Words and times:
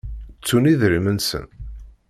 Ttun 0.39 0.69
idrimen-nsen? 0.71 1.45